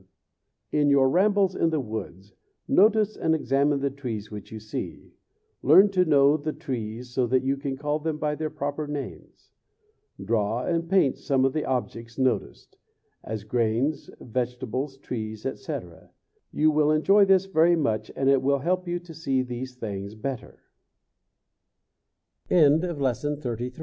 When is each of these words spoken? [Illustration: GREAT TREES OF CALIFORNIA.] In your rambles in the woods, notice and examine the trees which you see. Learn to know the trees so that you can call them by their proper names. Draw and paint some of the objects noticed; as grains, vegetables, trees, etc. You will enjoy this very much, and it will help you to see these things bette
[Illustration: 0.71 0.87
GREAT 0.87 0.87
TREES 0.87 0.87
OF 0.87 0.87
CALIFORNIA.] 0.87 0.87
In 0.87 0.97
your 0.97 1.09
rambles 1.11 1.55
in 1.63 1.69
the 1.69 1.79
woods, 1.79 2.33
notice 2.67 3.17
and 3.17 3.35
examine 3.35 3.79
the 3.81 3.89
trees 3.91 4.31
which 4.31 4.51
you 4.51 4.59
see. 4.59 5.13
Learn 5.61 5.89
to 5.91 6.05
know 6.05 6.37
the 6.37 6.53
trees 6.53 7.11
so 7.11 7.27
that 7.27 7.43
you 7.43 7.55
can 7.55 7.77
call 7.77 7.99
them 7.99 8.17
by 8.17 8.33
their 8.33 8.49
proper 8.49 8.87
names. 8.87 9.51
Draw 10.19 10.65
and 10.65 10.89
paint 10.89 11.19
some 11.19 11.45
of 11.45 11.53
the 11.53 11.65
objects 11.65 12.17
noticed; 12.17 12.77
as 13.23 13.43
grains, 13.43 14.09
vegetables, 14.19 14.97
trees, 14.97 15.45
etc. 15.45 16.09
You 16.51 16.71
will 16.71 16.89
enjoy 16.89 17.25
this 17.25 17.45
very 17.45 17.75
much, 17.75 18.09
and 18.15 18.27
it 18.27 18.41
will 18.41 18.57
help 18.65 18.87
you 18.87 18.97
to 18.97 19.13
see 19.13 19.43
these 19.43 19.75
things 19.75 20.15
bette 20.15 20.57